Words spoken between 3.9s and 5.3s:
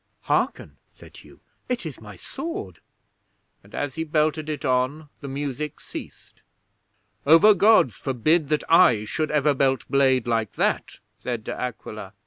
he belted it on the